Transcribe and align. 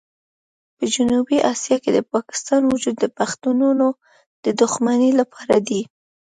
په 0.77 0.83
جنوبي 0.93 1.37
اسیا 1.51 1.77
کې 1.83 1.91
د 1.93 1.99
پاکستان 2.13 2.61
وجود 2.71 2.95
د 2.99 3.05
پښتنو 3.17 3.69
د 4.43 4.45
دښمنۍ 4.61 5.11
لپاره 5.19 5.55
دی. 5.67 5.81